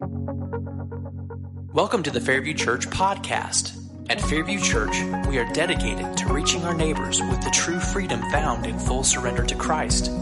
[0.00, 3.76] Welcome to the Fairview Church podcast.
[4.08, 4.94] At Fairview Church,
[5.26, 9.42] we are dedicated to reaching our neighbors with the true freedom found in full surrender
[9.42, 10.12] to Christ.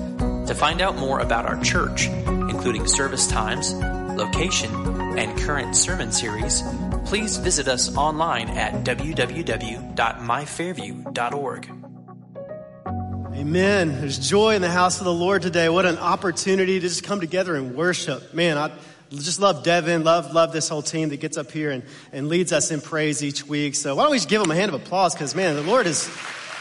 [0.46, 4.74] To find out more about our church, including service times, location,
[5.18, 6.62] and current sermon series,
[7.04, 11.70] please visit us online at www.myfairview.org.
[13.34, 14.00] Amen.
[14.00, 15.68] There's joy in the house of the Lord today.
[15.68, 18.32] What an opportunity to just come together and worship.
[18.32, 18.72] Man, I
[19.10, 22.52] just love Devin, love, love this whole team that gets up here and, and leads
[22.52, 23.74] us in praise each week.
[23.74, 25.14] So why don't we just give them a hand of applause?
[25.14, 26.10] Because man, the Lord is,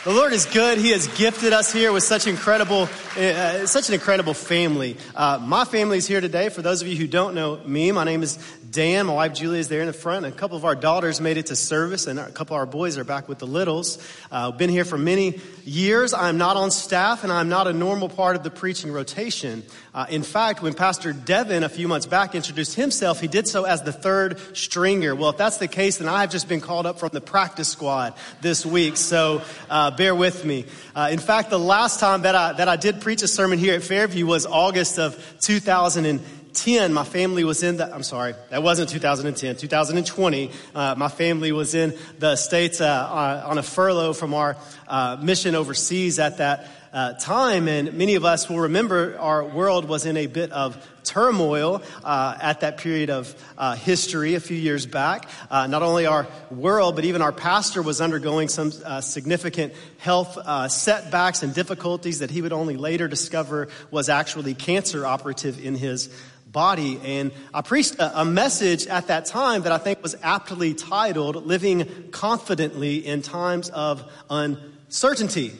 [0.03, 0.77] the Lord is good.
[0.77, 4.97] He has gifted us here with such incredible, uh, such an incredible family.
[5.15, 6.49] Uh, my family is here today.
[6.49, 8.37] For those of you who don't know me, my name is
[8.69, 9.07] Dan.
[9.07, 10.25] My wife Julie is there in the front.
[10.25, 12.97] A couple of our daughters made it to service, and a couple of our boys
[12.97, 13.97] are back with the littles.
[14.29, 16.13] Uh, been here for many years.
[16.13, 19.63] I'm not on staff, and I'm not a normal part of the preaching rotation.
[19.95, 23.63] Uh, in fact, when Pastor Devin a few months back introduced himself, he did so
[23.63, 25.15] as the third stringer.
[25.15, 28.13] Well, if that's the case, then I've just been called up from the practice squad
[28.41, 28.97] this week.
[28.97, 30.65] So uh, bear with me.
[30.93, 33.73] Uh, in fact, the last time that I that I did preach a sermon here
[33.73, 36.91] at Fairview was August of 2010.
[36.91, 40.51] my family was in the, I'm sorry, that wasn't 2010, 2020.
[40.75, 44.57] Uh, my family was in the States uh, uh, on a furlough from our
[44.89, 47.67] uh, mission overseas at that uh, time.
[47.67, 52.37] And many of us will remember our world was in a bit of turmoil uh,
[52.41, 55.29] at that period of uh, history a few years back.
[55.51, 60.39] Uh, not only our world, but even our pastor was undergoing some uh, significant health
[60.71, 66.09] setbacks and difficulties that he would only later discover was actually cancer operative in his
[66.47, 66.97] body.
[67.03, 71.45] And I preached a, a message at that time that I think was aptly titled
[71.45, 75.51] Living Confidently in Times of Uncertainty.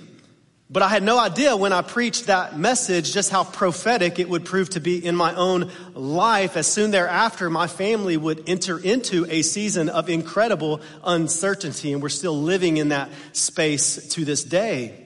[0.67, 4.45] But I had no idea when I preached that message just how prophetic it would
[4.45, 6.57] prove to be in my own life.
[6.57, 12.09] As soon thereafter, my family would enter into a season of incredible uncertainty, and we're
[12.09, 15.05] still living in that space to this day.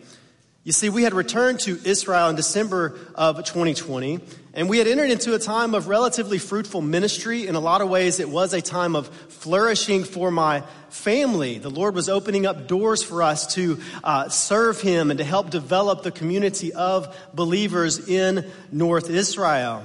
[0.64, 4.22] You see, we had returned to Israel in December of 2020,
[4.59, 7.47] and we had entered into a time of relatively fruitful ministry.
[7.47, 11.59] In a lot of ways, it was a time of flourishing for my family.
[11.59, 15.50] The Lord was opening up doors for us to uh, serve Him and to help
[15.50, 19.81] develop the community of believers in North Israel.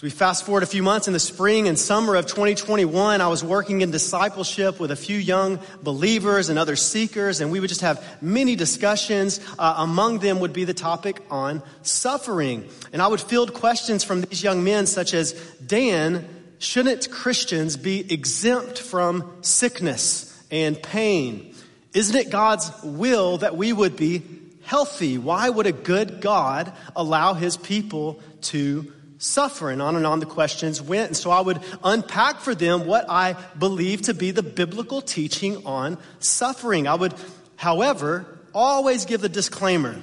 [0.00, 3.28] So we fast forward a few months in the spring and summer of 2021, I
[3.28, 7.68] was working in discipleship with a few young believers and other seekers, and we would
[7.68, 9.40] just have many discussions.
[9.58, 12.66] Uh, among them would be the topic on suffering.
[12.94, 15.34] And I would field questions from these young men such as,
[15.66, 16.26] Dan,
[16.58, 21.54] shouldn't Christians be exempt from sickness and pain?
[21.92, 24.22] Isn't it God's will that we would be
[24.62, 25.18] healthy?
[25.18, 29.70] Why would a good God allow his people to suffer.
[29.70, 31.08] And on and on the questions went.
[31.08, 35.64] And so I would unpack for them what I believe to be the biblical teaching
[35.64, 36.88] on suffering.
[36.88, 37.14] I would,
[37.54, 39.96] however, always give the disclaimer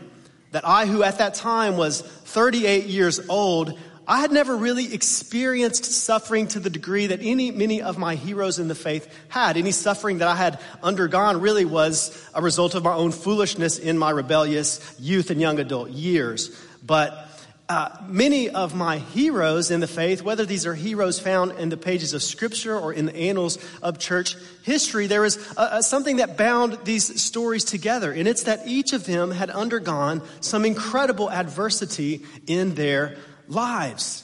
[0.52, 5.84] that I, who at that time was 38 years old, I had never really experienced
[5.84, 9.58] suffering to the degree that any, many of my heroes in the faith had.
[9.58, 13.98] Any suffering that I had undergone really was a result of my own foolishness in
[13.98, 16.58] my rebellious youth and young adult years.
[16.86, 17.27] But
[17.70, 21.76] uh, many of my heroes in the faith, whether these are heroes found in the
[21.76, 25.38] pages of Scripture or in the annals of church history, there is
[25.82, 30.64] something that bound these stories together, and it's that each of them had undergone some
[30.64, 33.18] incredible adversity in their
[33.50, 34.24] lives.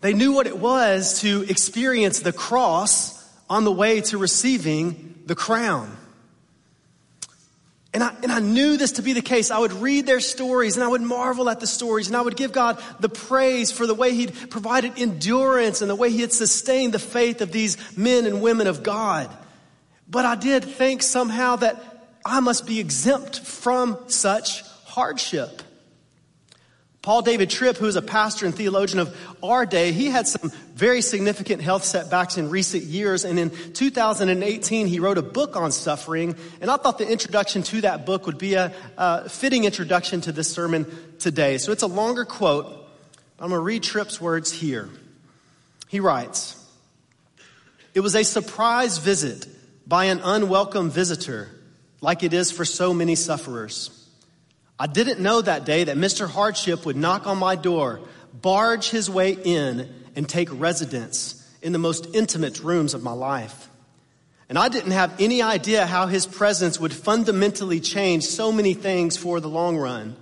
[0.00, 3.14] They knew what it was to experience the cross
[3.48, 5.96] on the way to receiving the crown.
[7.96, 9.50] And I, and I knew this to be the case.
[9.50, 12.36] I would read their stories and I would marvel at the stories and I would
[12.36, 16.30] give God the praise for the way He'd provided endurance and the way He had
[16.30, 19.34] sustained the faith of these men and women of God.
[20.06, 25.62] But I did think somehow that I must be exempt from such hardship.
[27.06, 30.50] Paul David Tripp, who is a pastor and theologian of our day, he had some
[30.74, 33.24] very significant health setbacks in recent years.
[33.24, 36.34] And in 2018, he wrote a book on suffering.
[36.60, 40.32] And I thought the introduction to that book would be a, a fitting introduction to
[40.32, 40.84] this sermon
[41.20, 41.58] today.
[41.58, 42.66] So it's a longer quote.
[43.38, 44.88] I'm going to read Tripp's words here.
[45.86, 46.60] He writes,
[47.94, 49.46] It was a surprise visit
[49.86, 51.50] by an unwelcome visitor,
[52.00, 53.95] like it is for so many sufferers.
[54.78, 56.28] I didn't know that day that Mr.
[56.28, 58.00] Hardship would knock on my door,
[58.32, 63.70] barge his way in, and take residence in the most intimate rooms of my life.
[64.48, 69.16] And I didn't have any idea how his presence would fundamentally change so many things
[69.16, 70.14] for the long run.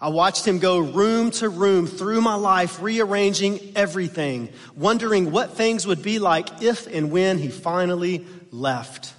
[0.00, 5.86] I watched him go room to room through my life, rearranging everything, wondering what things
[5.86, 9.14] would be like if and when he finally left.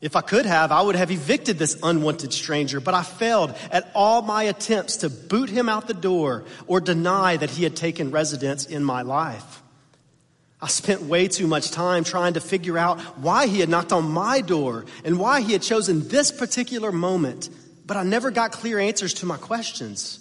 [0.00, 3.90] If I could have, I would have evicted this unwanted stranger, but I failed at
[3.94, 8.10] all my attempts to boot him out the door or deny that he had taken
[8.10, 9.62] residence in my life.
[10.60, 14.10] I spent way too much time trying to figure out why he had knocked on
[14.10, 17.50] my door and why he had chosen this particular moment
[17.86, 20.20] but I never got clear answers to my questions.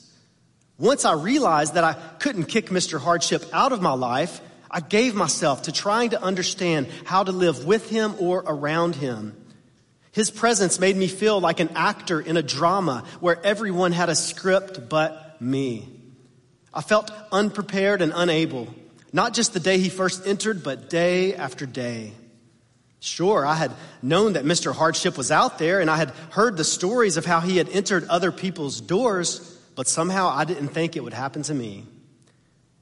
[0.77, 2.99] Once I realized that I couldn't kick Mr.
[2.99, 4.39] Hardship out of my life,
[4.69, 9.35] I gave myself to trying to understand how to live with him or around him.
[10.15, 14.15] His presence made me feel like an actor in a drama where everyone had a
[14.15, 15.89] script but me.
[16.73, 18.73] I felt unprepared and unable,
[19.11, 22.13] not just the day he first entered, but day after day.
[23.01, 24.73] Sure, I had known that Mr.
[24.73, 28.07] Hardship was out there and I had heard the stories of how he had entered
[28.07, 29.41] other people's doors,
[29.75, 31.87] but somehow I didn't think it would happen to me.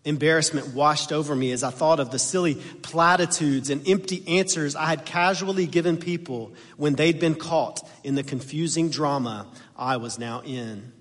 [0.06, 4.86] Embarrassment washed over me as I thought of the silly platitudes and empty answers I
[4.88, 9.48] had casually given people when they'd been caught in the confusing drama
[9.78, 10.92] I was now in.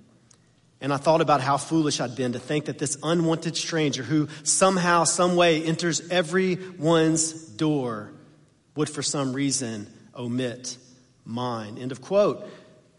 [0.81, 4.29] And I thought about how foolish I'd been to think that this unwanted stranger who
[4.45, 8.13] somehow, some way enters everyone's door
[8.77, 10.77] would for some reason omit
[11.25, 11.79] mine.
[11.79, 12.49] End of quote.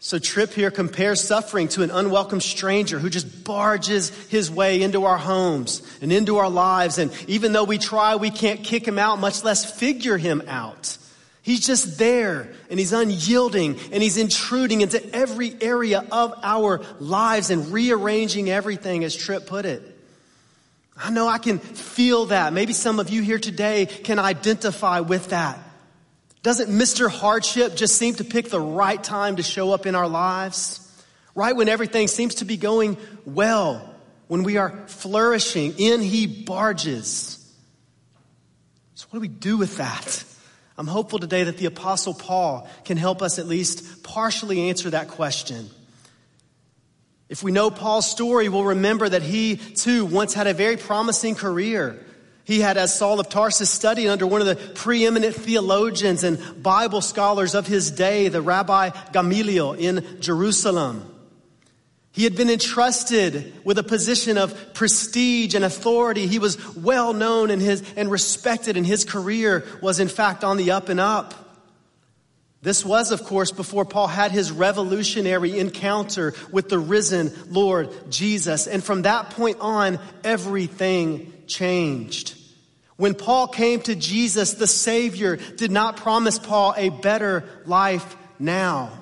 [0.04, 5.06] So Tripp here compares suffering to an unwelcome stranger who just barges his way into
[5.06, 6.98] our homes and into our lives.
[6.98, 10.98] And even though we try, we can't kick him out, much less figure him out.
[11.40, 17.48] He's just there and he's unyielding and he's intruding into every area of our lives
[17.48, 19.80] and rearranging everything, as Tripp put it.
[20.98, 22.52] I know I can feel that.
[22.52, 25.58] Maybe some of you here today can identify with that.
[26.44, 27.08] Doesn't Mr.
[27.08, 30.78] Hardship just seem to pick the right time to show up in our lives?
[31.34, 33.94] Right when everything seems to be going well,
[34.28, 37.40] when we are flourishing, in he barges.
[38.94, 40.22] So, what do we do with that?
[40.76, 45.08] I'm hopeful today that the Apostle Paul can help us at least partially answer that
[45.08, 45.70] question.
[47.30, 51.36] If we know Paul's story, we'll remember that he too once had a very promising
[51.36, 52.04] career.
[52.44, 57.00] He had, as Saul of Tarsus, studied under one of the preeminent theologians and Bible
[57.00, 61.10] scholars of his day, the Rabbi Gamaliel in Jerusalem.
[62.12, 66.28] He had been entrusted with a position of prestige and authority.
[66.28, 70.56] He was well known and, his, and respected, and his career was, in fact, on
[70.56, 71.34] the up and up.
[72.62, 78.66] This was, of course, before Paul had his revolutionary encounter with the risen Lord Jesus.
[78.66, 82.36] And from that point on, everything changed.
[82.96, 88.92] When Paul came to Jesus, the Savior did not promise Paul a better life now.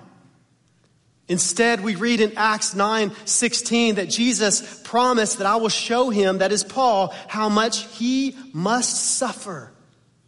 [1.28, 6.38] Instead, we read in Acts 9 16 that Jesus promised that I will show him,
[6.38, 9.72] that is Paul, how much he must suffer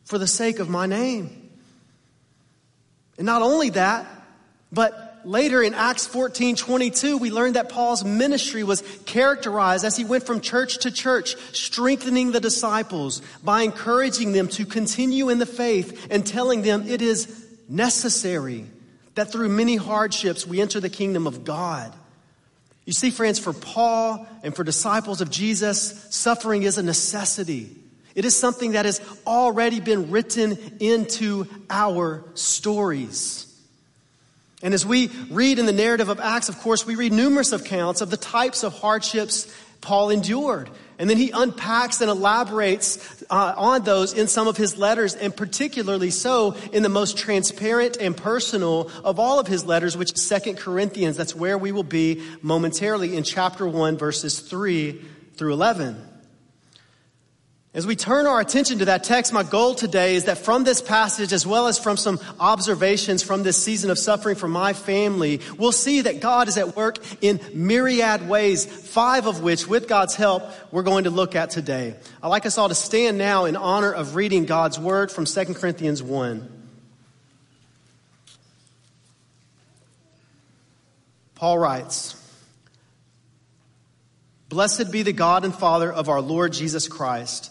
[0.04, 1.50] for the sake of my name.
[3.18, 4.06] And not only that,
[4.72, 10.04] but later in Acts 14 22, we learn that Paul's ministry was characterized as he
[10.04, 15.46] went from church to church, strengthening the disciples by encouraging them to continue in the
[15.46, 18.66] faith and telling them it is necessary
[19.14, 21.92] that through many hardships we enter the kingdom of God.
[22.84, 27.74] You see, friends, for Paul and for disciples of Jesus, suffering is a necessity.
[28.14, 33.50] It is something that has already been written into our stories.
[34.64, 38.00] And as we read in the narrative of Acts, of course, we read numerous accounts
[38.00, 39.46] of the types of hardships
[39.82, 40.70] Paul endured.
[40.98, 45.36] And then he unpacks and elaborates uh, on those in some of his letters, and
[45.36, 50.22] particularly so in the most transparent and personal of all of his letters, which is
[50.22, 51.18] Second Corinthians.
[51.18, 55.04] That's where we will be momentarily in chapter 1, verses 3
[55.36, 56.13] through 11.
[57.74, 60.80] As we turn our attention to that text, my goal today is that from this
[60.80, 65.40] passage, as well as from some observations from this season of suffering for my family,
[65.58, 70.14] we'll see that God is at work in myriad ways, five of which, with God's
[70.14, 71.96] help, we're going to look at today.
[72.22, 75.54] I'd like us all to stand now in honor of reading God's word from 2
[75.54, 76.48] Corinthians 1.
[81.34, 82.14] Paul writes,
[84.48, 87.50] Blessed be the God and Father of our Lord Jesus Christ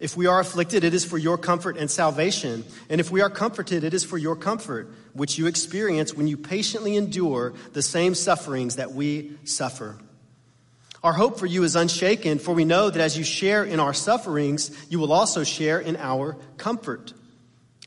[0.00, 2.64] If we are afflicted, it is for your comfort and salvation.
[2.88, 6.36] And if we are comforted, it is for your comfort, which you experience when you
[6.36, 9.98] patiently endure the same sufferings that we suffer.
[11.02, 13.94] Our hope for you is unshaken, for we know that as you share in our
[13.94, 17.12] sufferings, you will also share in our comfort.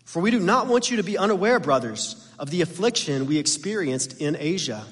[0.06, 4.20] For we do not want you to be unaware, brothers, of the affliction we experienced
[4.20, 4.86] in Asia.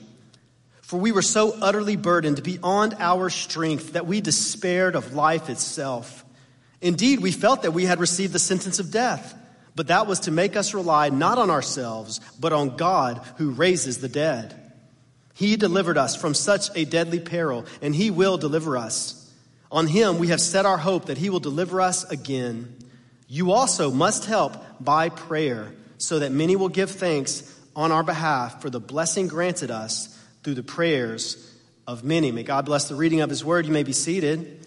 [0.82, 6.26] For we were so utterly burdened beyond our strength that we despaired of life itself.
[6.82, 9.36] Indeed, we felt that we had received the sentence of death,
[9.76, 14.00] but that was to make us rely not on ourselves, but on God who raises
[14.00, 14.56] the dead.
[15.36, 19.16] He delivered us from such a deadly peril, and He will deliver us.
[19.72, 22.76] On Him we have set our hope that He will deliver us again.
[23.28, 27.44] You also must help by prayer, so that many will give thanks
[27.76, 31.46] on our behalf for the blessing granted us through the prayers
[31.88, 32.32] of many.
[32.32, 33.66] May God bless the reading of His word.
[33.66, 34.66] You may be seated.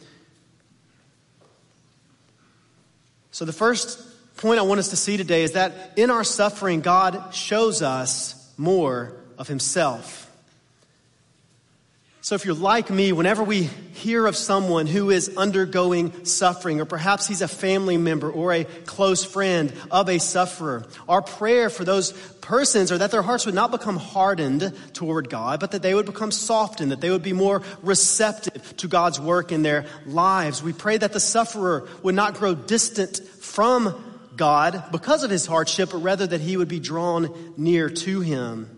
[3.32, 3.98] So, the first
[4.36, 8.52] point I want us to see today is that in our suffering, God shows us
[8.56, 10.30] more of Himself.
[12.24, 13.64] So, if you're like me, whenever we
[13.94, 18.62] hear of someone who is undergoing suffering, or perhaps he's a family member or a
[18.62, 23.56] close friend of a sufferer, our prayer for those persons are that their hearts would
[23.56, 27.32] not become hardened toward God, but that they would become softened, that they would be
[27.32, 30.62] more receptive to God's work in their lives.
[30.62, 35.90] We pray that the sufferer would not grow distant from God because of his hardship,
[35.90, 38.71] but rather that he would be drawn near to him.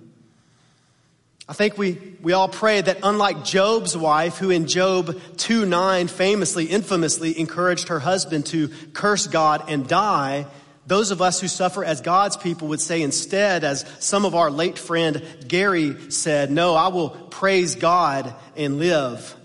[1.46, 6.08] I think we, we all pray that unlike Job's wife, who in Job 2 9
[6.08, 10.46] famously, infamously encouraged her husband to curse God and die,
[10.86, 14.50] those of us who suffer as God's people would say instead, as some of our
[14.50, 19.36] late friend Gary said, No, I will praise God and live.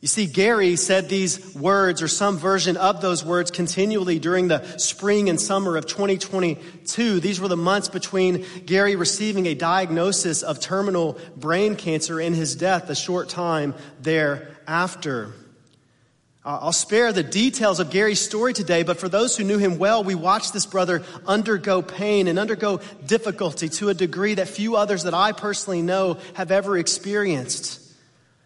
[0.00, 4.64] You see, Gary said these words or some version of those words continually during the
[4.78, 7.20] spring and summer of 2022.
[7.20, 12.56] These were the months between Gary receiving a diagnosis of terminal brain cancer and his
[12.56, 15.34] death a short time thereafter.
[16.42, 19.76] Uh, I'll spare the details of Gary's story today, but for those who knew him
[19.76, 24.76] well, we watched this brother undergo pain and undergo difficulty to a degree that few
[24.76, 27.79] others that I personally know have ever experienced.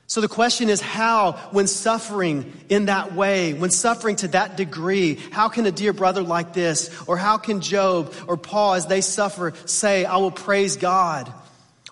[0.07, 5.15] So the question is how, when suffering in that way, when suffering to that degree,
[5.31, 9.01] how can a dear brother like this, or how can Job or Paul, as they
[9.01, 11.33] suffer, say, I will praise God?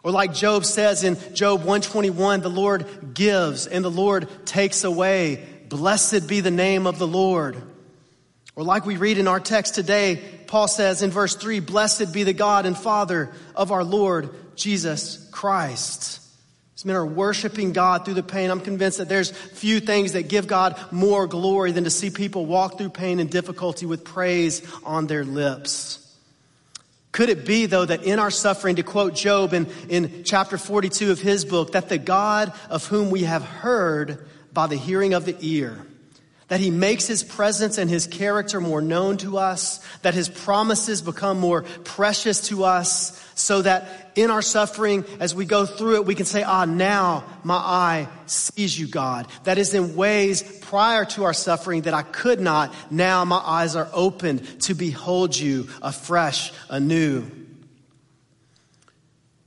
[0.02, 5.44] Or like Job says in Job 121, the Lord gives and the Lord takes away.
[5.68, 7.56] Blessed be the name of the Lord.
[8.54, 12.24] Or like we read in our text today, Paul says in verse 3, Blessed be
[12.24, 16.21] the God and Father of our Lord Jesus Christ.
[16.82, 18.50] These men are worshiping God through the pain.
[18.50, 22.44] I'm convinced that there's few things that give God more glory than to see people
[22.44, 26.00] walk through pain and difficulty with praise on their lips.
[27.12, 31.12] Could it be, though, that in our suffering, to quote Job in, in chapter 42
[31.12, 34.18] of his book, that the God of whom we have heard
[34.52, 35.78] by the hearing of the ear,
[36.48, 41.00] that he makes his presence and his character more known to us, that his promises
[41.00, 46.06] become more precious to us, so that in our suffering, as we go through it,
[46.06, 49.26] we can say, ah, now my eye sees you, God.
[49.44, 52.74] That is in ways prior to our suffering that I could not.
[52.90, 57.30] Now my eyes are opened to behold you afresh, anew.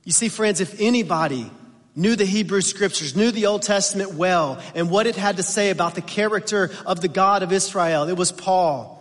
[0.04, 1.50] You see, friends, if anybody
[1.96, 5.70] knew the Hebrew scriptures, knew the Old Testament well, and what it had to say
[5.70, 8.08] about the character of the God of Israel.
[8.08, 8.95] It was Paul.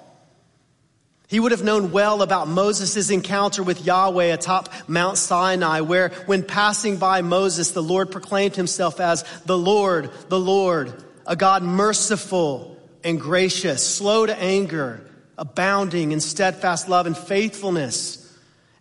[1.28, 6.44] He would have known well about Moses' encounter with Yahweh atop Mount Sinai, where when
[6.44, 10.94] passing by Moses, the Lord proclaimed himself as the Lord, the Lord,
[11.26, 15.02] a God merciful and gracious, slow to anger,
[15.38, 18.22] abounding in steadfast love and faithfulness.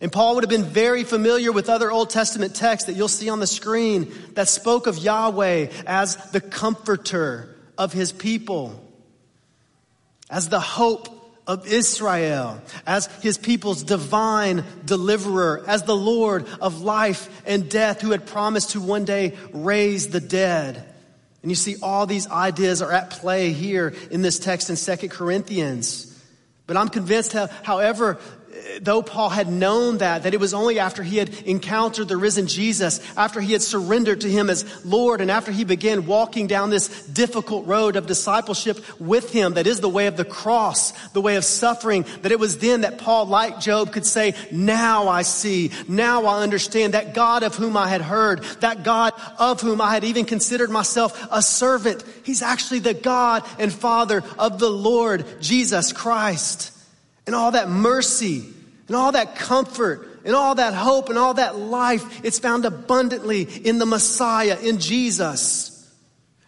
[0.00, 3.30] And Paul would have been very familiar with other Old Testament texts that you'll see
[3.30, 8.78] on the screen that spoke of Yahweh as the comforter of his people,
[10.28, 11.13] as the hope
[11.46, 18.12] of Israel, as his people's divine deliverer, as the Lord of life and death who
[18.12, 20.84] had promised to one day raise the dead.
[21.42, 25.10] And you see all these ideas are at play here in this text in Second
[25.10, 26.10] Corinthians.
[26.66, 27.32] But I'm convinced,
[27.62, 28.18] however
[28.80, 32.46] though Paul had known that, that it was only after he had encountered the risen
[32.46, 36.70] Jesus, after he had surrendered to him as Lord, and after he began walking down
[36.70, 41.20] this difficult road of discipleship with him, that is the way of the cross, the
[41.20, 45.22] way of suffering, that it was then that Paul, like Job, could say, now I
[45.22, 49.80] see, now I understand that God of whom I had heard, that God of whom
[49.80, 54.70] I had even considered myself a servant, he's actually the God and Father of the
[54.70, 56.70] Lord Jesus Christ.
[57.26, 58.53] And all that mercy
[58.86, 63.42] and all that comfort and all that hope and all that life, it's found abundantly
[63.42, 65.70] in the Messiah, in Jesus.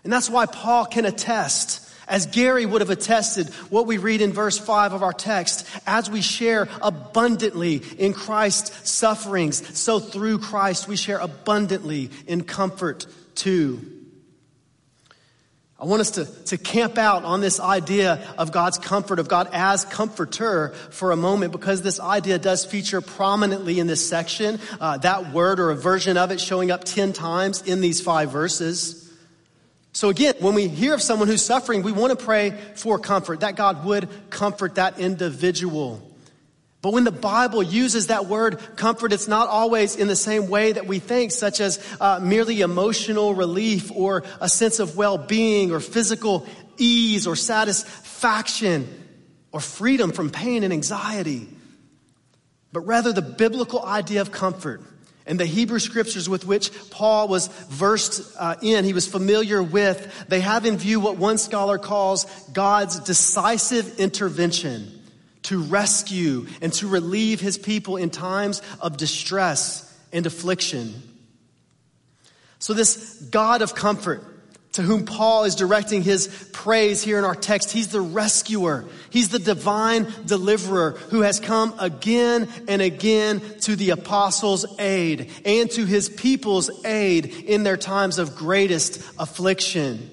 [0.05, 4.33] And that's why Paul can attest, as Gary would have attested, what we read in
[4.33, 10.89] verse 5 of our text, as we share abundantly in Christ's sufferings, so through Christ
[10.89, 13.96] we share abundantly in comfort too.
[15.79, 19.51] I want us to, to camp out on this idea of God's comfort, of God
[19.53, 24.59] as comforter for a moment, because this idea does feature prominently in this section.
[24.81, 28.31] Uh, that word or a version of it showing up 10 times in these five
[28.31, 29.03] verses.
[29.93, 33.41] So again, when we hear of someone who's suffering, we want to pray for comfort,
[33.41, 36.06] that God would comfort that individual.
[36.87, 40.71] But when the Bible uses that word comfort, it's not always in the same way
[40.71, 45.73] that we think, such as uh, merely emotional relief or a sense of well being
[45.73, 48.87] or physical ease or satisfaction
[49.51, 51.49] or freedom from pain and anxiety.
[52.73, 54.81] But rather, the biblical idea of comfort
[55.27, 60.29] and the Hebrew scriptures with which Paul was versed uh, in, he was familiar with,
[60.29, 64.96] they have in view what one scholar calls God's decisive intervention
[65.47, 70.95] to rescue and to relieve his people in times of distress and affliction.
[72.59, 74.25] So, this God of comfort,
[74.73, 78.87] to whom Paul is directing his praise here in our text, he's the rescuer.
[79.11, 85.71] He's the divine deliverer who has come again and again to the apostles' aid and
[85.71, 90.11] to his people's aid in their times of greatest affliction.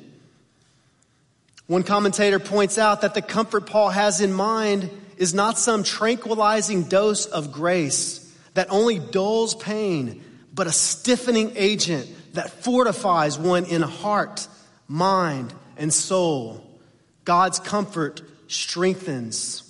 [1.65, 6.83] One commentator points out that the comfort Paul has in mind is not some tranquilizing
[6.83, 8.19] dose of grace
[8.53, 14.47] that only dulls pain, but a stiffening agent that fortifies one in heart,
[14.87, 16.63] mind, and soul.
[17.25, 19.63] God's comfort strengthens.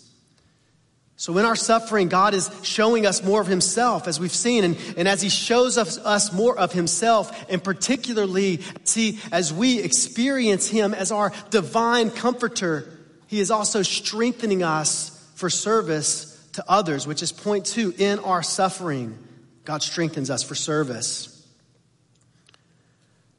[1.16, 4.66] So in our suffering, God is showing us more of himself as we've seen.
[4.66, 9.80] And, and as he shows us, us more of himself, and particularly see, as we
[9.80, 12.90] experience him as our divine comforter,
[13.28, 15.13] he is also strengthening us
[15.44, 19.18] for service to others, which is point two in our suffering,
[19.66, 21.46] God strengthens us for service.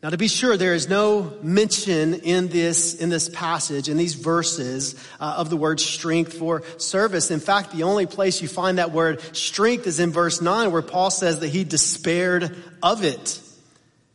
[0.02, 4.16] Now, to be sure, there is no mention in this, in this passage, in these
[4.16, 7.30] verses, uh, of the word strength for service.
[7.30, 10.82] In fact, the only place you find that word strength is in verse 9, where
[10.82, 13.40] Paul says that he despaired of it.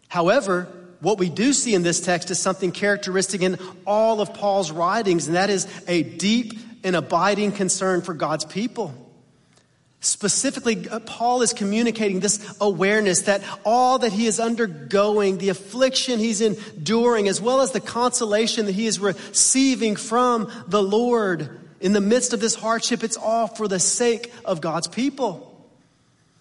[0.10, 0.68] However,
[1.00, 5.26] what we do see in this text is something characteristic in all of Paul's writings,
[5.26, 8.94] and that is a deep an abiding concern for God's people.
[10.02, 16.20] Specifically, uh, Paul is communicating this awareness that all that he is undergoing, the affliction
[16.20, 21.94] he's enduring, as well as the consolation that he is receiving from the Lord in
[21.94, 25.46] the midst of this hardship, it's all for the sake of God's people.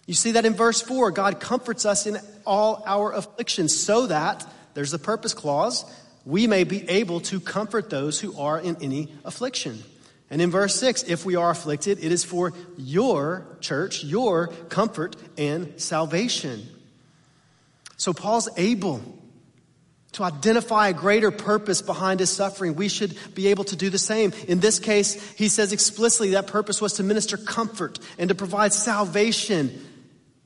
[0.05, 1.11] You see that in verse 4.
[1.11, 5.85] God comforts us in all our afflictions so that, there's the purpose clause,
[6.25, 9.83] we may be able to comfort those who are in any affliction.
[10.29, 15.15] And in verse 6, if we are afflicted, it is for your church, your comfort
[15.37, 16.67] and salvation.
[17.97, 19.01] So Paul's able
[20.13, 22.75] to identify a greater purpose behind his suffering.
[22.75, 24.33] We should be able to do the same.
[24.47, 28.73] In this case, he says explicitly that purpose was to minister comfort and to provide
[28.73, 29.85] salvation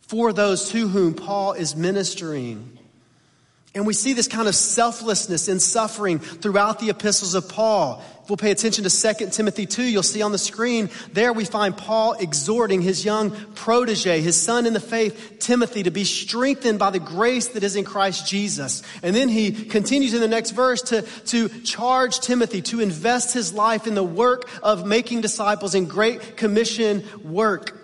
[0.02, 2.73] for those to whom Paul is ministering.
[3.76, 8.04] And we see this kind of selflessness in suffering throughout the epistles of Paul.
[8.22, 11.44] If we'll pay attention to 2 Timothy 2, you'll see on the screen, there we
[11.44, 16.78] find Paul exhorting his young protege, his son in the faith, Timothy, to be strengthened
[16.78, 18.84] by the grace that is in Christ Jesus.
[19.02, 23.54] And then he continues in the next verse to, to charge Timothy to invest his
[23.54, 27.83] life in the work of making disciples in great commission work.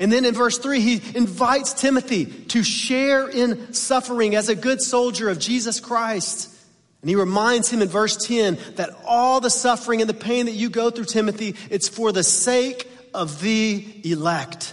[0.00, 4.80] And then in verse 3, he invites Timothy to share in suffering as a good
[4.80, 6.56] soldier of Jesus Christ.
[7.02, 10.52] And he reminds him in verse 10 that all the suffering and the pain that
[10.52, 14.72] you go through, Timothy, it's for the sake of the elect,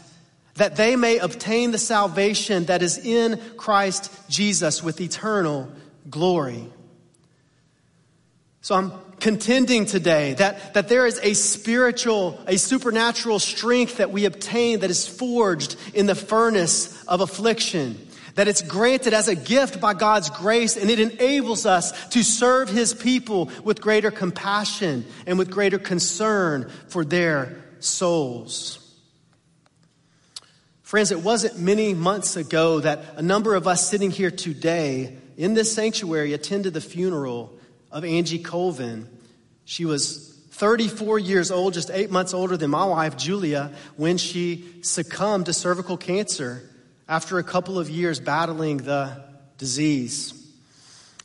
[0.56, 5.70] that they may obtain the salvation that is in Christ Jesus with eternal
[6.10, 6.70] glory.
[8.62, 14.26] So I'm contending today, that, that there is a spiritual, a supernatural strength that we
[14.26, 17.98] obtain that is forged in the furnace of affliction.
[18.36, 22.70] That it's granted as a gift by God's grace and it enables us to serve
[22.70, 28.84] His people with greater compassion and with greater concern for their souls.
[30.84, 35.54] Friends, it wasn't many months ago that a number of us sitting here today in
[35.54, 37.57] this sanctuary attended the funeral
[37.92, 39.08] of Angie Colvin.
[39.66, 44.66] She was 34 years old, just eight months older than my wife, Julia, when she
[44.82, 46.68] succumbed to cervical cancer
[47.08, 49.24] after a couple of years battling the
[49.58, 50.34] disease.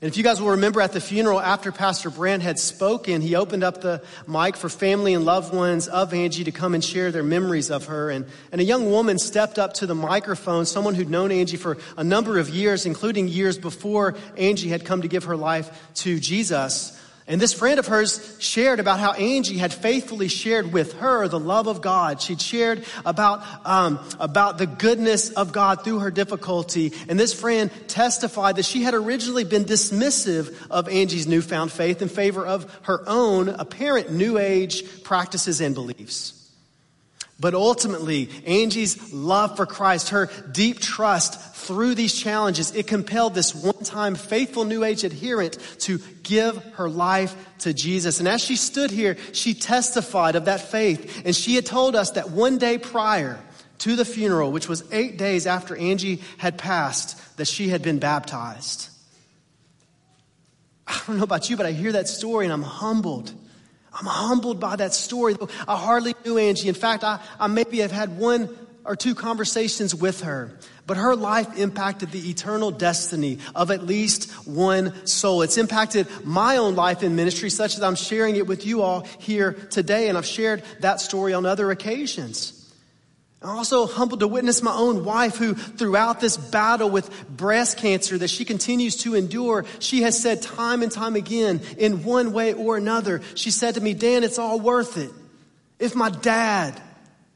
[0.02, 3.36] And if you guys will remember at the funeral, after Pastor Brand had spoken, he
[3.36, 7.12] opened up the mic for family and loved ones of Angie to come and share
[7.12, 8.10] their memories of her.
[8.10, 11.78] And, and a young woman stepped up to the microphone, someone who'd known Angie for
[11.96, 16.18] a number of years, including years before Angie had come to give her life to
[16.18, 17.00] Jesus.
[17.28, 21.38] And this friend of hers shared about how Angie had faithfully shared with her the
[21.38, 22.20] love of God.
[22.20, 26.92] She'd shared about, um, about the goodness of God through her difficulty.
[27.08, 32.08] And this friend testified that she had originally been dismissive of Angie's newfound faith in
[32.08, 36.41] favor of her own apparent new age practices and beliefs.
[37.42, 43.52] But ultimately, Angie's love for Christ, her deep trust through these challenges, it compelled this
[43.52, 48.20] one time faithful New Age adherent to give her life to Jesus.
[48.20, 51.22] And as she stood here, she testified of that faith.
[51.24, 53.40] And she had told us that one day prior
[53.78, 57.98] to the funeral, which was eight days after Angie had passed, that she had been
[57.98, 58.88] baptized.
[60.86, 63.32] I don't know about you, but I hear that story and I'm humbled.
[63.94, 65.36] I'm humbled by that story.
[65.68, 66.68] I hardly knew Angie.
[66.68, 68.48] In fact, I, I maybe have had one
[68.84, 70.50] or two conversations with her,
[70.86, 75.42] but her life impacted the eternal destiny of at least one soul.
[75.42, 79.02] It's impacted my own life in ministry, such as I'm sharing it with you all
[79.18, 82.61] here today, and I've shared that story on other occasions.
[83.44, 88.16] I'm also humbled to witness my own wife who, throughout this battle with breast cancer
[88.18, 92.52] that she continues to endure, she has said time and time again, in one way
[92.52, 95.10] or another, she said to me, Dan, it's all worth it.
[95.80, 96.80] If my dad,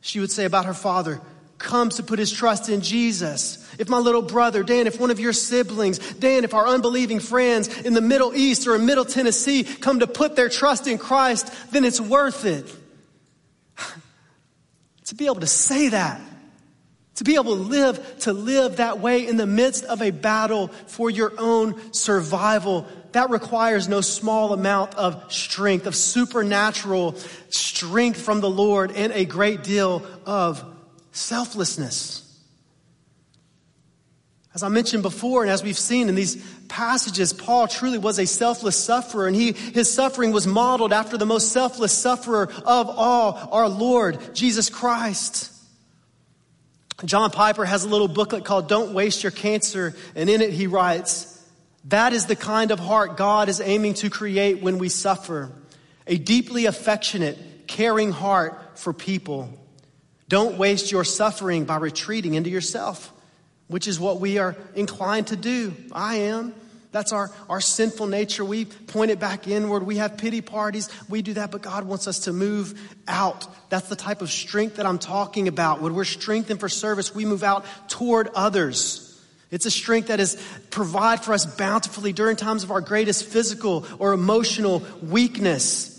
[0.01, 1.21] she would say about her father,
[1.59, 3.67] comes to put his trust in Jesus.
[3.79, 7.81] If my little brother, Dan, if one of your siblings, Dan, if our unbelieving friends
[7.81, 11.53] in the Middle East or in Middle Tennessee come to put their trust in Christ,
[11.73, 12.73] then it's worth it.
[15.07, 16.21] To be able to say that,
[17.17, 20.69] to be able to live, to live that way in the midst of a battle
[20.69, 27.15] for your own survival, that requires no small amount of strength, of supernatural
[27.49, 30.63] strength from the Lord and a great deal of
[31.13, 32.23] selflessness.
[34.55, 36.43] As I mentioned before, and as we've seen in these
[36.77, 41.25] passages, Paul truly was a selfless sufferer, and he, his suffering was modeled after the
[41.25, 45.51] most selfless sufferer of all, our Lord, Jesus Christ.
[47.03, 50.67] John Piper has a little booklet called Don't Waste Your Cancer, and in it he
[50.67, 51.43] writes,
[51.87, 55.51] That is the kind of heart God is aiming to create when we suffer.
[56.07, 59.49] A deeply affectionate, caring heart for people.
[60.29, 63.11] Don't waste your suffering by retreating into yourself,
[63.67, 65.75] which is what we are inclined to do.
[65.91, 66.55] I am.
[66.97, 68.43] That's our, our sinful nature.
[68.43, 69.83] We point it back inward.
[69.83, 70.89] We have pity parties.
[71.11, 73.47] We do that, but God wants us to move out.
[73.69, 75.83] That's the type of strength that I'm talking about.
[75.83, 79.23] When we're strengthened for service, we move out toward others.
[79.51, 83.85] It's a strength that is provide for us bountifully during times of our greatest physical
[83.99, 85.96] or emotional weakness.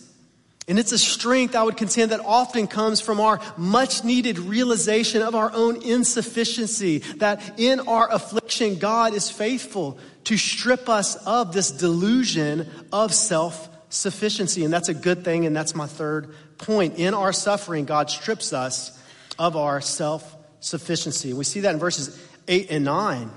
[0.67, 5.21] And it's a strength, I would contend, that often comes from our much needed realization
[5.21, 11.53] of our own insufficiency, that in our affliction, God is faithful to strip us of
[11.53, 14.65] this delusion of self sufficiency.
[14.65, 16.95] And that's a good thing, and that's my third point.
[16.97, 19.01] In our suffering, God strips us
[19.39, 21.32] of our self sufficiency.
[21.32, 23.32] We see that in verses 8 and 9.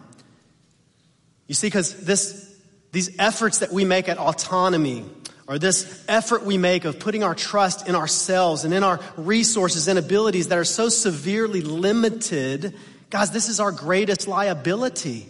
[1.47, 2.59] You see, because this,
[2.91, 5.05] these efforts that we make at autonomy,
[5.51, 9.89] or this effort we make of putting our trust in ourselves and in our resources
[9.89, 12.73] and abilities that are so severely limited,
[13.11, 15.27] guys, this is our greatest liability.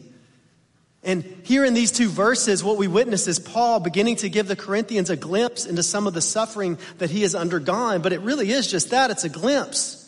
[1.02, 4.56] And here in these two verses, what we witness is Paul beginning to give the
[4.56, 8.50] Corinthians a glimpse into some of the suffering that he has undergone, but it really
[8.50, 9.99] is just that it's a glimpse.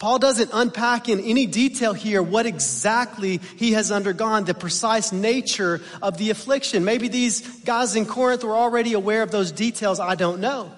[0.00, 5.82] Paul doesn't unpack in any detail here what exactly he has undergone, the precise nature
[6.00, 6.86] of the affliction.
[6.86, 10.00] Maybe these guys in Corinth were already aware of those details.
[10.00, 10.72] I don't know.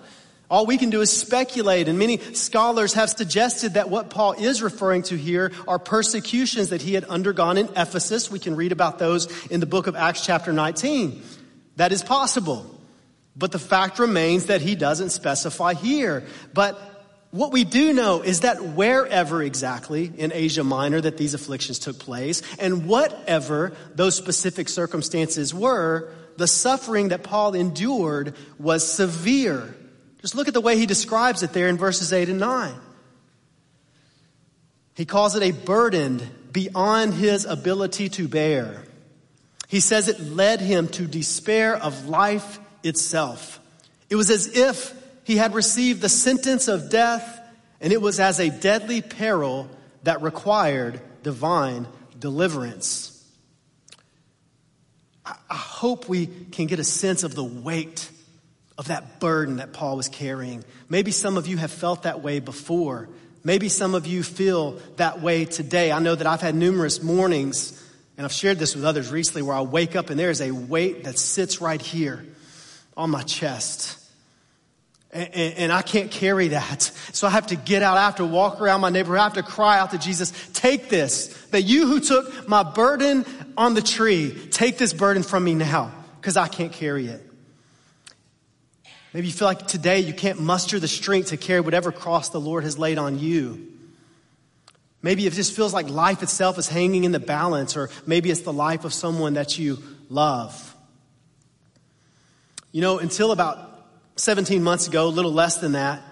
[0.50, 4.60] All we can do is speculate, and many scholars have suggested that what Paul is
[4.60, 8.28] referring to here are persecutions that he had undergone in Ephesus.
[8.28, 11.22] We can read about those in the book of Acts, chapter 19.
[11.76, 12.66] That is possible.
[13.36, 16.24] But the fact remains that he doesn't specify here.
[16.52, 16.91] But
[17.32, 21.98] what we do know is that wherever exactly in Asia Minor that these afflictions took
[21.98, 29.74] place, and whatever those specific circumstances were, the suffering that Paul endured was severe.
[30.20, 32.74] Just look at the way he describes it there in verses 8 and 9.
[34.94, 36.20] He calls it a burden
[36.52, 38.84] beyond his ability to bear.
[39.68, 43.58] He says it led him to despair of life itself.
[44.10, 47.40] It was as if he had received the sentence of death,
[47.80, 49.68] and it was as a deadly peril
[50.02, 51.86] that required divine
[52.18, 53.08] deliverance.
[55.24, 58.10] I hope we can get a sense of the weight
[58.76, 60.64] of that burden that Paul was carrying.
[60.88, 63.08] Maybe some of you have felt that way before.
[63.44, 65.92] Maybe some of you feel that way today.
[65.92, 67.80] I know that I've had numerous mornings,
[68.16, 70.50] and I've shared this with others recently, where I wake up and there is a
[70.50, 72.24] weight that sits right here
[72.96, 73.98] on my chest.
[75.12, 76.90] And, and, I can't carry that.
[77.12, 77.98] So I have to get out.
[77.98, 79.18] I have to walk around my neighborhood.
[79.18, 81.26] I have to cry out to Jesus, take this.
[81.50, 83.26] That you who took my burden
[83.58, 87.20] on the tree, take this burden from me now because I can't carry it.
[89.12, 92.40] Maybe you feel like today you can't muster the strength to carry whatever cross the
[92.40, 93.68] Lord has laid on you.
[95.02, 98.42] Maybe it just feels like life itself is hanging in the balance, or maybe it's
[98.42, 100.74] the life of someone that you love.
[102.70, 103.71] You know, until about
[104.16, 106.02] 17 months ago, a little less than that,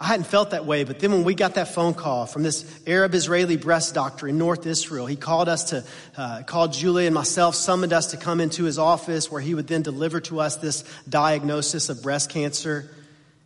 [0.00, 2.64] I hadn't felt that way, but then when we got that phone call from this
[2.86, 5.84] Arab Israeli breast doctor in North Israel, he called us to,
[6.16, 9.68] uh, called Julia and myself, summoned us to come into his office where he would
[9.68, 12.90] then deliver to us this diagnosis of breast cancer.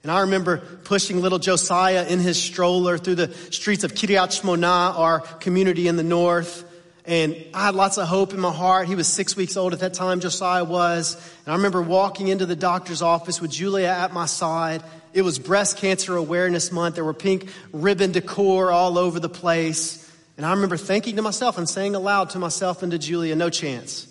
[0.03, 4.99] And I remember pushing little Josiah in his stroller through the streets of Kiryat Shmona,
[4.99, 6.65] our community in the north.
[7.09, 8.87] And I had lots of hope in my heart.
[8.87, 11.15] He was six weeks old at that time, Josiah was.
[11.47, 14.83] And I remember walking into the doctor's office with Julia at my side.
[15.15, 16.97] It was Breast Cancer Awareness Month.
[16.97, 20.07] There were pink ribbon decor all over the place.
[20.37, 23.49] And I remember thinking to myself and saying aloud to myself and to Julia, no
[23.49, 24.07] chance.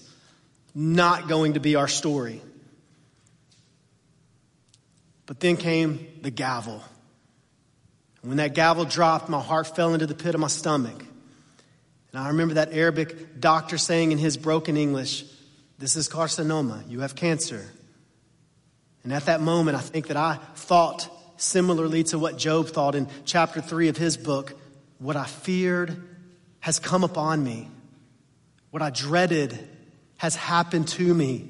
[0.73, 2.41] Not going to be our story.
[5.27, 6.81] But then came the gavel.
[8.23, 11.03] And when that gavel dropped, my heart fell into the pit of my stomach.
[12.17, 15.23] And I remember that Arabic doctor saying in his broken English,
[15.77, 17.63] This is carcinoma, you have cancer.
[19.03, 21.07] And at that moment, I think that I thought
[21.39, 24.59] similarly to what Job thought in chapter 3 of his book
[24.97, 25.95] what I feared
[26.59, 27.69] has come upon me,
[28.71, 29.55] what I dreaded
[30.17, 31.47] has happened to me.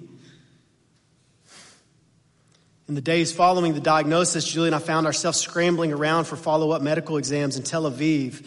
[2.90, 6.72] In the days following the diagnosis, Julie and I found ourselves scrambling around for follow
[6.72, 8.46] up medical exams in Tel Aviv.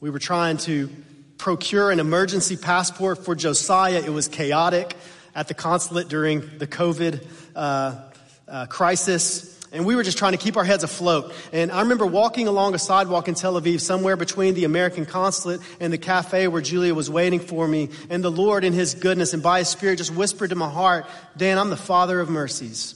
[0.00, 0.90] We were trying to
[1.38, 4.02] procure an emergency passport for Josiah.
[4.04, 4.96] It was chaotic
[5.34, 8.00] at the consulate during the COVID uh,
[8.48, 9.52] uh, crisis.
[9.72, 11.34] And we were just trying to keep our heads afloat.
[11.52, 15.60] And I remember walking along a sidewalk in Tel Aviv, somewhere between the American consulate
[15.80, 17.90] and the cafe where Julia was waiting for me.
[18.08, 21.04] And the Lord, in His goodness and by His Spirit, just whispered to my heart,
[21.36, 22.95] Dan, I'm the Father of mercies.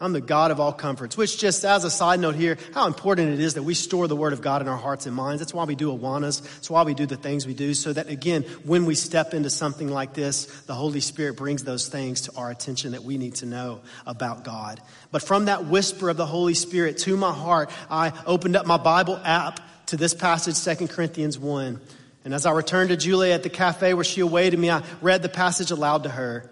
[0.00, 3.32] I'm the God of all comforts, which just as a side note here, how important
[3.32, 5.40] it is that we store the word of God in our hearts and minds.
[5.40, 6.42] That's why we do Awanas.
[6.42, 9.50] That's why we do the things we do so that again, when we step into
[9.50, 13.36] something like this, the Holy Spirit brings those things to our attention that we need
[13.36, 14.80] to know about God.
[15.12, 18.78] But from that whisper of the Holy Spirit to my heart, I opened up my
[18.78, 21.80] Bible app to this passage, 2 Corinthians 1.
[22.24, 25.22] And as I returned to Julia at the cafe where she awaited me, I read
[25.22, 26.50] the passage aloud to her.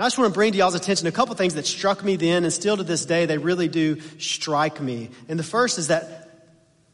[0.00, 2.44] I just want to bring to y'all's attention a couple things that struck me then
[2.44, 5.10] and still to this day, they really do strike me.
[5.28, 6.28] And the first is that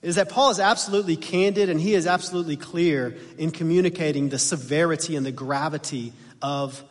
[0.02, 5.16] is that Paul is absolutely candid and he is absolutely clear in communicating the severity
[5.16, 6.82] and the gravity of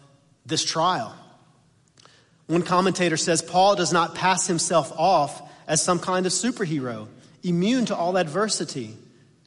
[0.46, 1.16] this trial.
[2.48, 7.08] One commentator says Paul does not pass himself off as some kind of superhero,
[7.44, 8.96] immune to all adversity.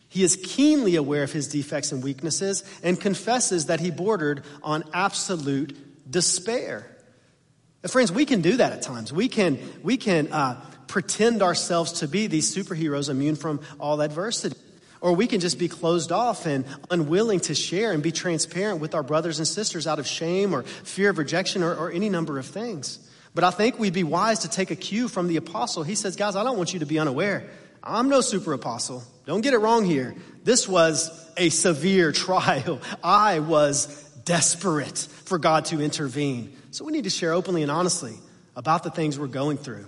[0.09, 4.85] He is keenly aware of his defects and weaknesses and confesses that he bordered on
[4.92, 5.76] absolute
[6.09, 6.87] despair.
[7.87, 9.12] friends, we can do that at times.
[9.12, 14.57] We can, we can uh, pretend ourselves to be these superheroes immune from all adversity.
[15.01, 18.94] Or we can just be closed off and unwilling to share and be transparent with
[18.94, 22.38] our brothers and sisters out of shame or fear of rejection or, or any number
[22.38, 22.99] of things.
[23.33, 25.85] But I think we'd be wise to take a cue from the apostle.
[25.85, 27.49] He says, Guys, I don't want you to be unaware.
[27.83, 29.05] I'm no super apostle.
[29.27, 30.16] Don't get it wrong here.
[30.42, 32.81] This was a severe trial.
[33.03, 36.54] I was desperate for God to intervene.
[36.70, 38.14] So we need to share openly and honestly
[38.54, 39.86] about the things we're going through.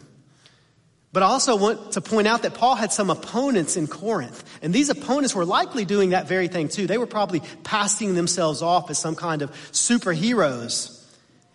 [1.12, 4.42] But I also want to point out that Paul had some opponents in Corinth.
[4.62, 6.86] And these opponents were likely doing that very thing too.
[6.86, 11.04] They were probably passing themselves off as some kind of superheroes.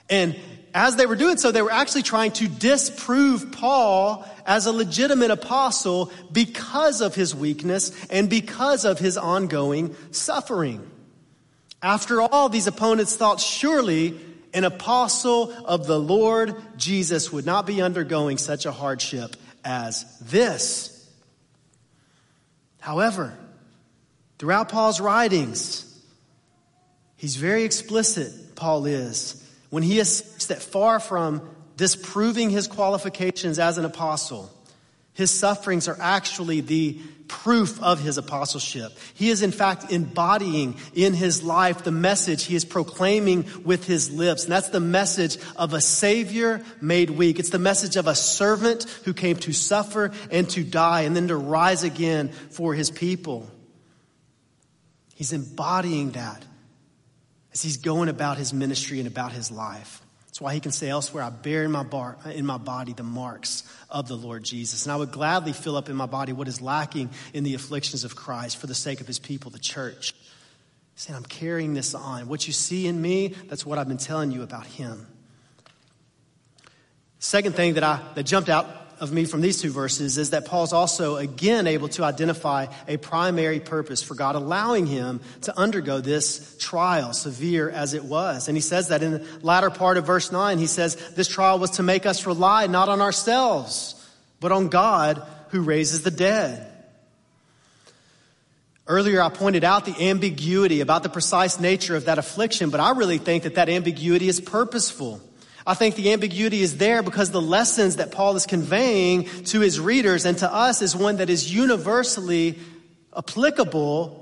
[0.08, 0.36] And
[0.76, 5.32] as they were doing so, they were actually trying to disprove Paul as a legitimate
[5.32, 10.92] apostle because of his weakness and because of his ongoing suffering.
[11.86, 14.20] After all, these opponents thought surely
[14.56, 21.08] an apostle of the Lord Jesus would not be undergoing such a hardship as this.
[22.80, 23.38] However,
[24.40, 25.86] throughout Paul's writings,
[27.18, 33.78] he's very explicit, Paul is, when he asserts that far from disproving his qualifications as
[33.78, 34.52] an apostle,
[35.16, 38.92] his sufferings are actually the proof of his apostleship.
[39.14, 44.12] He is in fact embodying in his life the message he is proclaiming with his
[44.12, 44.44] lips.
[44.44, 47.40] And that's the message of a savior made weak.
[47.40, 51.30] It's the message of a servant who came to suffer and to die and then
[51.30, 53.50] to rise again for his people.
[55.16, 56.44] He's embodying that
[57.54, 60.02] as he's going about his ministry and about his life.
[60.36, 63.04] That's why he can say elsewhere, I bear in my, bar, in my body the
[63.04, 64.86] marks of the Lord Jesus.
[64.86, 68.04] And I would gladly fill up in my body what is lacking in the afflictions
[68.04, 70.14] of Christ for the sake of his people, the church.
[70.98, 72.28] Saying, I'm carrying this on.
[72.28, 75.08] What you see in me, that's what I've been telling you about him.
[77.20, 78.68] Second thing that I that jumped out
[79.00, 82.98] of me from these two verses is that Paul's also again able to identify a
[82.98, 88.48] primary purpose for God allowing him to undergo this trial, severe as it was.
[88.48, 91.60] And he says that in the latter part of verse 9, he says, This trial
[91.60, 93.96] was to make us rely not on ourselves,
[94.40, 96.72] but on God who raises the dead.
[98.88, 102.92] Earlier, I pointed out the ambiguity about the precise nature of that affliction, but I
[102.92, 105.22] really think that that ambiguity is purposeful.
[105.68, 109.80] I think the ambiguity is there because the lessons that Paul is conveying to his
[109.80, 112.60] readers and to us is one that is universally
[113.18, 114.22] applicable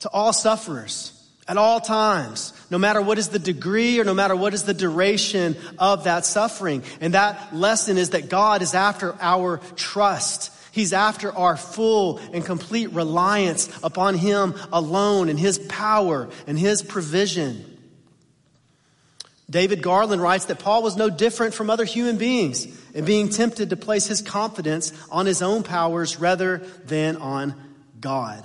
[0.00, 4.36] to all sufferers at all times, no matter what is the degree or no matter
[4.36, 6.82] what is the duration of that suffering.
[7.00, 10.52] And that lesson is that God is after our trust.
[10.72, 16.82] He's after our full and complete reliance upon Him alone and His power and His
[16.82, 17.71] provision.
[19.52, 23.70] David Garland writes that Paul was no different from other human beings in being tempted
[23.70, 27.54] to place his confidence on his own powers rather than on
[28.00, 28.44] God.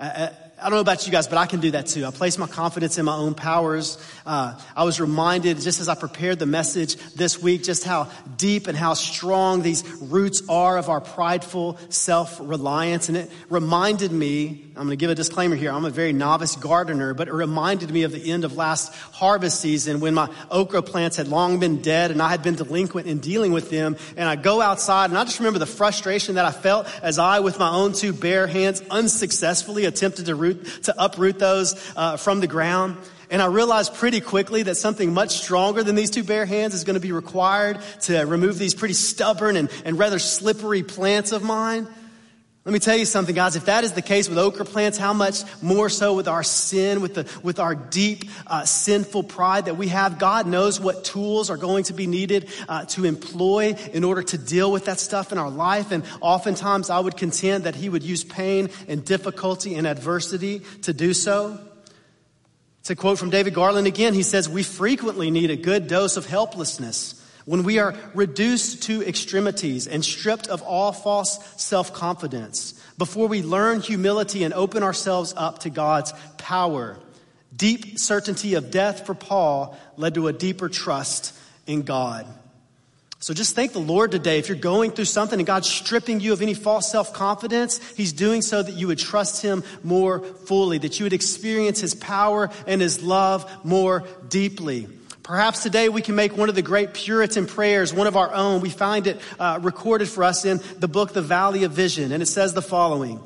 [0.00, 0.30] I
[0.62, 2.06] don't know about you guys, but I can do that too.
[2.06, 3.98] I place my confidence in my own powers.
[4.24, 8.66] Uh, I was reminded just as I prepared the message this week, just how deep
[8.66, 13.08] and how strong these roots are of our prideful self-reliance.
[13.08, 15.70] And it reminded me, I'm going to give a disclaimer here.
[15.70, 19.60] I'm a very novice gardener, but it reminded me of the end of last harvest
[19.60, 23.20] season when my okra plants had long been dead and I had been delinquent in
[23.20, 23.96] dealing with them.
[24.16, 27.38] And I go outside and I just remember the frustration that I felt as I,
[27.38, 32.40] with my own two bare hands, unsuccessfully attempted to root to uproot those uh, from
[32.40, 32.96] the ground.
[33.30, 36.82] And I realized pretty quickly that something much stronger than these two bare hands is
[36.82, 41.44] going to be required to remove these pretty stubborn and, and rather slippery plants of
[41.44, 41.86] mine.
[42.66, 43.56] Let me tell you something, guys.
[43.56, 47.02] If that is the case with okra plants, how much more so with our sin,
[47.02, 50.18] with the with our deep uh, sinful pride that we have?
[50.18, 54.38] God knows what tools are going to be needed uh, to employ in order to
[54.38, 55.92] deal with that stuff in our life.
[55.92, 60.94] And oftentimes, I would contend that He would use pain and difficulty and adversity to
[60.94, 61.60] do so.
[62.84, 64.14] To quote from David Garland again.
[64.14, 69.06] He says, "We frequently need a good dose of helplessness." When we are reduced to
[69.06, 75.34] extremities and stripped of all false self confidence, before we learn humility and open ourselves
[75.36, 76.98] up to God's power.
[77.54, 82.26] Deep certainty of death for Paul led to a deeper trust in God.
[83.20, 84.38] So just thank the Lord today.
[84.38, 88.12] If you're going through something and God's stripping you of any false self confidence, He's
[88.12, 92.50] doing so that you would trust Him more fully, that you would experience His power
[92.66, 94.88] and His love more deeply.
[95.24, 98.60] Perhaps today we can make one of the great Puritan prayers one of our own.
[98.60, 102.22] We find it uh, recorded for us in the book, The Valley of Vision, and
[102.22, 103.22] it says the following.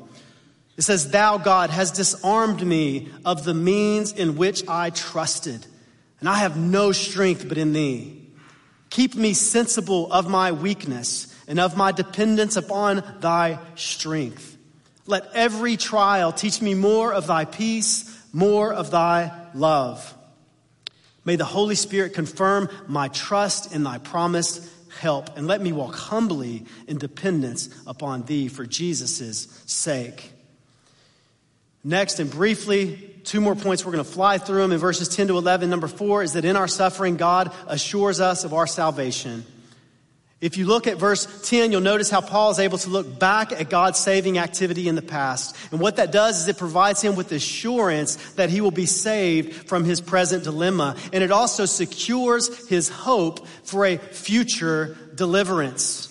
[0.77, 5.67] It says, Thou, God, has disarmed me of the means in which I trusted,
[6.21, 8.29] and I have no strength but in Thee.
[8.89, 14.55] Keep me sensible of my weakness and of my dependence upon Thy strength.
[15.05, 20.15] Let every trial teach me more of Thy peace, more of Thy love.
[21.25, 24.67] May the Holy Spirit confirm my trust in thy promised
[24.99, 30.31] help and let me walk humbly in dependence upon thee for Jesus' sake.
[31.83, 35.27] Next, and briefly, two more points we're going to fly through them in verses 10
[35.27, 35.69] to 11.
[35.69, 39.45] Number four is that in our suffering, God assures us of our salvation.
[40.41, 43.51] If you look at verse 10, you'll notice how Paul is able to look back
[43.51, 45.53] at God's saving activity in the past.
[45.71, 49.67] And what that does is it provides him with assurance that he will be saved
[49.67, 50.95] from his present dilemma.
[51.11, 56.08] And it also secures his hope for a future deliverance.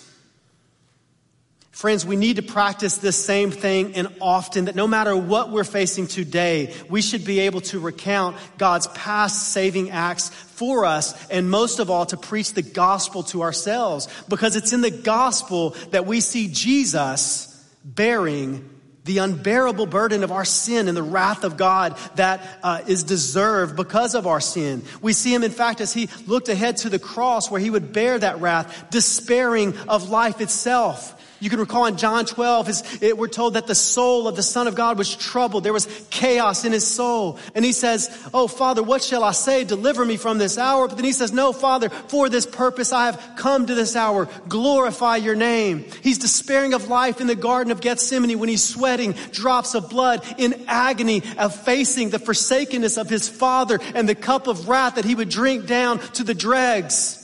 [1.79, 5.63] Friends, we need to practice this same thing and often that no matter what we're
[5.63, 11.49] facing today, we should be able to recount God's past saving acts for us and
[11.49, 16.05] most of all to preach the gospel to ourselves because it's in the gospel that
[16.05, 17.47] we see Jesus
[17.85, 18.69] bearing
[19.05, 23.77] the unbearable burden of our sin and the wrath of God that uh, is deserved
[23.77, 24.83] because of our sin.
[25.01, 27.93] We see him, in fact, as he looked ahead to the cross where he would
[27.93, 31.15] bear that wrath, despairing of life itself.
[31.41, 34.67] You can recall in John 12, it, we're told that the soul of the Son
[34.67, 35.63] of God was troubled.
[35.63, 37.39] There was chaos in his soul.
[37.55, 39.63] And he says, Oh, Father, what shall I say?
[39.63, 40.87] Deliver me from this hour.
[40.87, 44.27] But then he says, No, Father, for this purpose I have come to this hour.
[44.49, 45.85] Glorify your name.
[46.01, 50.23] He's despairing of life in the Garden of Gethsemane when he's sweating drops of blood
[50.37, 55.05] in agony of facing the forsakenness of his Father and the cup of wrath that
[55.05, 57.18] he would drink down to the dregs.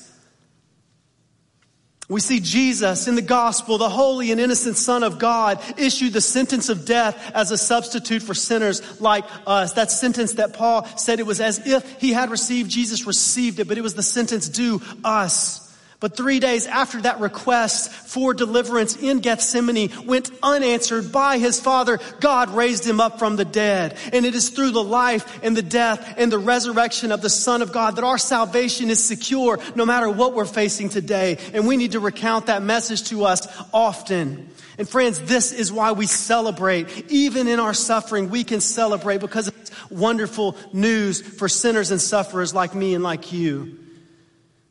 [2.07, 6.21] We see Jesus in the gospel, the holy and innocent Son of God, issue the
[6.21, 9.73] sentence of death as a substitute for sinners like us.
[9.73, 13.67] That sentence that Paul said it was as if he had received, Jesus received it,
[13.67, 15.64] but it was the sentence due us.
[16.01, 21.99] But three days after that request for deliverance in Gethsemane went unanswered by his father,
[22.19, 23.97] God raised him up from the dead.
[24.11, 27.61] And it is through the life and the death and the resurrection of the Son
[27.61, 31.37] of God that our salvation is secure no matter what we're facing today.
[31.53, 34.49] And we need to recount that message to us often.
[34.77, 37.09] And friends, this is why we celebrate.
[37.09, 42.53] Even in our suffering, we can celebrate because it's wonderful news for sinners and sufferers
[42.53, 43.79] like me and like you.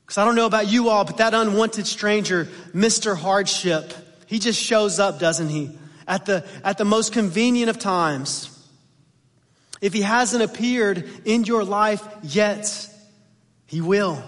[0.04, 3.16] Because I don't know about you all, but that unwanted stranger, Mr.
[3.16, 3.92] Hardship,
[4.26, 5.78] he just shows up, doesn't he?
[6.06, 8.50] At the, at the most convenient of times.
[9.80, 12.88] If he hasn't appeared in your life yet,
[13.66, 14.22] he will.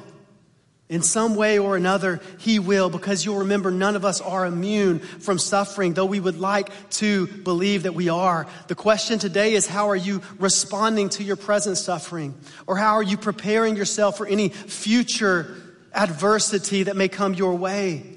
[0.88, 5.00] In some way or another, he will, because you'll remember none of us are immune
[5.00, 8.46] from suffering, though we would like to believe that we are.
[8.68, 12.34] The question today is how are you responding to your present suffering?
[12.68, 15.65] Or how are you preparing yourself for any future
[15.96, 18.16] adversity that may come your way.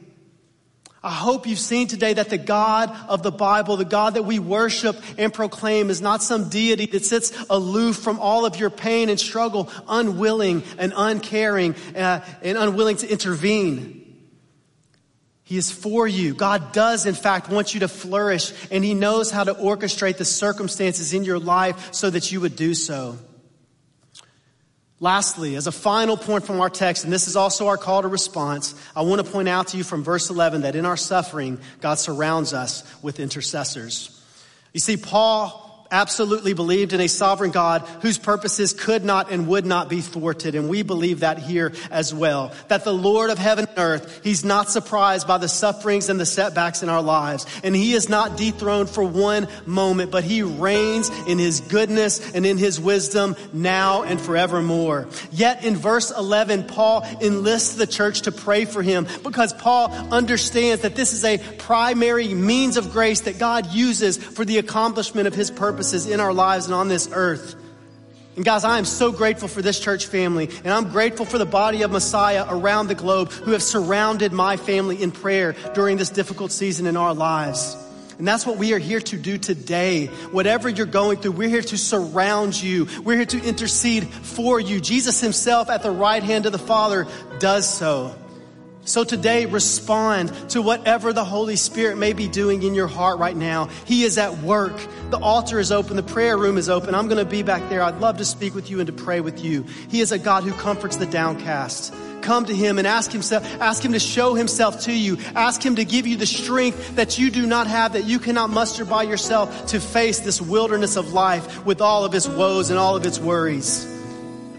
[1.02, 4.38] I hope you've seen today that the God of the Bible, the God that we
[4.38, 9.08] worship and proclaim is not some deity that sits aloof from all of your pain
[9.08, 13.96] and struggle, unwilling and uncaring uh, and unwilling to intervene.
[15.46, 16.34] He is for you.
[16.36, 20.26] God does, in fact, want you to flourish, and He knows how to orchestrate the
[20.26, 23.18] circumstances in your life so that you would do so.
[25.02, 28.10] Lastly, as a final point from our text, and this is also our call to
[28.10, 31.60] response, I want to point out to you from verse 11 that in our suffering,
[31.80, 34.22] God surrounds us with intercessors.
[34.74, 39.66] You see, Paul absolutely believed in a sovereign God whose purposes could not and would
[39.66, 40.56] not be thwarted.
[40.56, 42.52] And we believe that here as well.
[42.68, 46.26] That the Lord of heaven and earth, He's not surprised by the sufferings and the
[46.26, 47.46] setbacks in our lives.
[47.64, 52.46] And He is not dethroned for one moment, but He reigns in His goodness and
[52.46, 55.08] in His wisdom now and forevermore.
[55.32, 60.84] Yet in verse 11, Paul enlists the church to pray for him because Paul understands
[60.84, 65.34] that this is a primary means of grace that God uses for the accomplishment of
[65.34, 67.56] His purpose purposes in our lives and on this earth.
[68.36, 71.46] And guys, I am so grateful for this church family, and I'm grateful for the
[71.46, 76.10] body of Messiah around the globe who have surrounded my family in prayer during this
[76.10, 77.78] difficult season in our lives.
[78.18, 80.08] And that's what we are here to do today.
[80.34, 82.86] Whatever you're going through, we're here to surround you.
[83.06, 84.82] We're here to intercede for you.
[84.82, 87.08] Jesus himself at the right hand of the Father
[87.40, 88.14] does so.
[88.90, 93.38] So today, respond to whatever the Holy Spirit may be doing in your heart right
[93.38, 93.66] now.
[93.86, 94.76] He is at work.
[95.12, 95.96] The altar is open.
[95.96, 96.96] The prayer room is open.
[96.96, 97.84] I'm going to be back there.
[97.84, 99.64] I'd love to speak with you and to pray with you.
[99.92, 101.94] He is a God who comforts the downcast.
[102.24, 105.18] Come to Him and ask Himself, ask Him to show Himself to you.
[105.36, 108.50] Ask Him to give you the strength that you do not have, that you cannot
[108.50, 112.80] muster by yourself to face this wilderness of life with all of its woes and
[112.80, 113.86] all of its worries.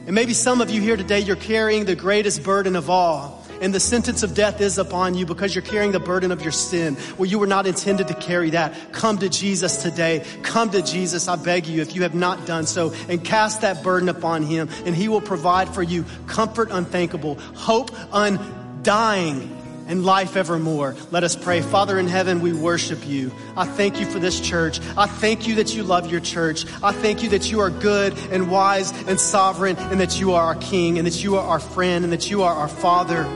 [0.07, 3.75] And maybe some of you here today, you're carrying the greatest burden of all and
[3.75, 6.95] the sentence of death is upon you because you're carrying the burden of your sin
[7.17, 8.93] where you were not intended to carry that.
[8.93, 10.25] Come to Jesus today.
[10.43, 13.83] Come to Jesus, I beg you, if you have not done so, and cast that
[13.83, 19.57] burden upon him, and he will provide for you comfort unthinkable, hope undying
[19.91, 20.95] and life evermore.
[21.11, 21.63] Let us pray.
[21.63, 23.33] Father in heaven, we worship you.
[23.57, 24.81] I thank you for this church.
[24.97, 26.65] I thank you that you love your church.
[26.81, 30.45] I thank you that you are good and wise and sovereign and that you are
[30.45, 33.29] our king and that you are our friend and that you are our father.